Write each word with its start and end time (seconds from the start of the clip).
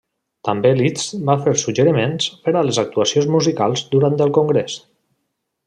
També 0.47 0.69
Liszt 0.77 1.11
va 1.27 1.35
fer 1.47 1.53
suggeriments 1.65 2.31
per 2.47 2.55
a 2.55 2.63
les 2.69 2.81
actuacions 2.85 3.29
musicals 3.37 3.85
durant 3.95 4.19
el 4.29 4.35
Congrés. 4.39 4.83